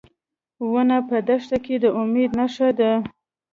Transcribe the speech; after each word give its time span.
ونه 0.71 0.97
په 1.09 1.17
دښته 1.27 1.57
کې 1.65 1.75
د 1.83 1.85
امید 2.01 2.31
نښه 2.39 2.69
ده. 2.79 2.91